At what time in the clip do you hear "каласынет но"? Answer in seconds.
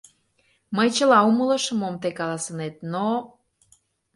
2.19-3.07